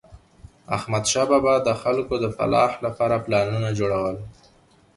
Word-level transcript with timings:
احمدشاه 0.77 1.25
بابا 1.31 1.53
به 1.59 1.63
د 1.67 1.69
خلکو 1.81 2.13
د 2.19 2.25
فلاح 2.37 2.71
لپاره 2.85 3.15
پلانونه 3.25 3.69
جوړول. 3.79 4.17